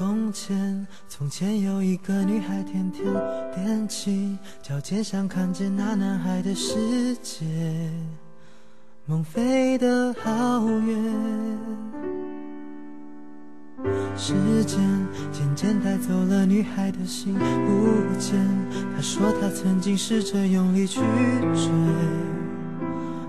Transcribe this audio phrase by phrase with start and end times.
[0.00, 3.06] 从前，从前有一个女孩，天天
[3.54, 7.44] 踮起脚尖，想看见那男孩的世界，
[9.04, 11.58] 梦飞得好远。
[14.16, 14.80] 时间
[15.30, 18.40] 渐渐带走了女孩的心，不见。
[18.96, 21.00] 她说她曾经试着用力去
[21.52, 21.70] 追，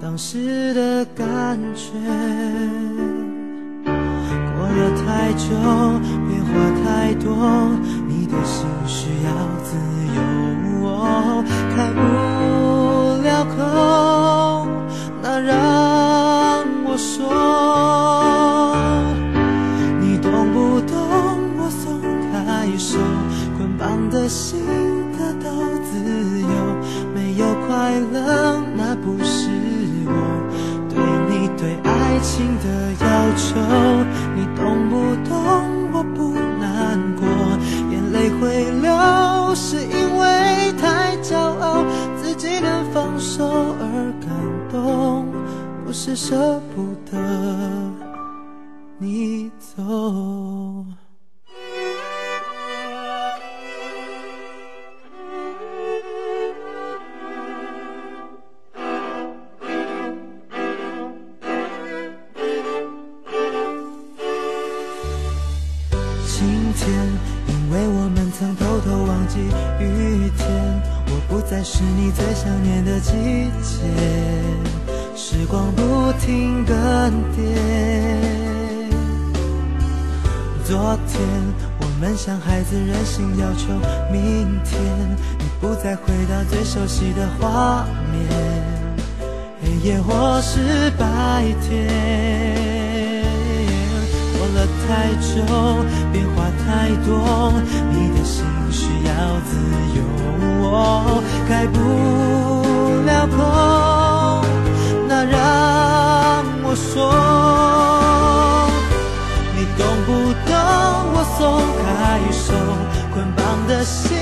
[0.00, 1.90] 当时的感觉。
[4.54, 5.50] 过了太久，
[9.24, 9.28] 要
[9.62, 9.76] 自
[10.14, 10.18] 由，
[11.74, 12.00] 开不
[13.22, 13.56] 了口，
[15.22, 15.54] 那让
[16.84, 17.20] 我说，
[20.00, 20.96] 你懂不懂？
[21.58, 22.00] 我松
[22.32, 22.98] 开手，
[23.56, 24.60] 捆绑的心
[25.16, 25.50] 得到
[25.84, 25.92] 自
[26.40, 26.48] 由，
[27.14, 29.21] 没有快乐，那不
[39.54, 41.84] 是因为太骄傲，
[42.16, 44.30] 自己能放手而感
[44.70, 45.26] 动，
[45.84, 47.18] 不是舍不得
[48.98, 49.82] 你走。
[69.80, 73.82] 雨天，我不再是你最想念的季节，
[75.14, 76.74] 时光不停更
[77.32, 77.38] 迭。
[80.64, 81.20] 昨天
[81.80, 83.68] 我们像孩子任性要求
[84.10, 84.80] 明天，
[85.38, 88.26] 你不再回到最熟悉的画面，
[89.62, 92.81] 黑夜或是白天。
[94.62, 95.42] 了太久，
[96.12, 97.52] 变化太多，
[97.90, 99.10] 你的心需要
[99.44, 99.50] 自
[99.96, 99.98] 由。
[100.60, 101.76] 我开不
[103.04, 103.36] 了口，
[105.08, 105.36] 那让
[106.62, 107.10] 我说，
[109.56, 110.10] 你懂不
[110.48, 110.54] 懂？
[111.14, 111.40] 我松
[111.82, 111.84] 开
[112.30, 112.54] 手，
[113.12, 114.16] 捆绑的心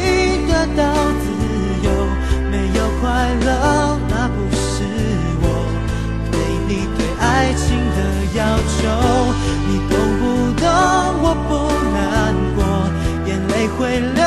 [13.91, 14.23] 泪流，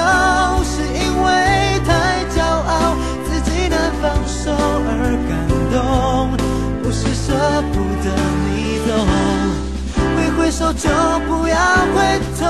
[0.65, 1.31] 是因为
[1.87, 4.03] 太骄傲，自己难放。
[4.27, 4.91] 手而
[5.29, 5.31] 感
[5.71, 6.35] 动，
[6.83, 7.31] 不是舍
[7.71, 8.05] 不得
[8.43, 8.51] 你
[8.85, 8.89] 走，
[10.17, 10.89] 挥挥手就
[11.29, 11.55] 不要
[11.95, 12.43] 回头。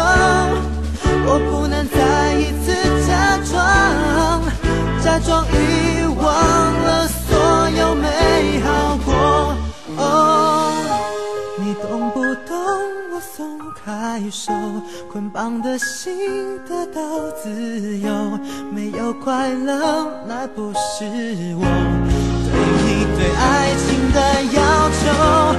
[1.25, 2.73] 我不能再一次
[3.07, 3.61] 假装，
[5.03, 5.45] 假装
[13.35, 14.51] 松开手
[15.11, 17.01] 捆绑的心得到
[17.41, 18.37] 自由
[18.71, 20.25] 没有快乐？
[20.27, 21.05] 那不是
[21.55, 21.63] 我
[22.51, 22.53] 对
[22.83, 24.19] 你对爱情的
[24.53, 25.52] 要求。